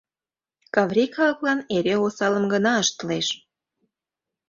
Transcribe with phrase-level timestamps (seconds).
[0.73, 3.27] Каври калыклан эре осалым гына ыштылеш.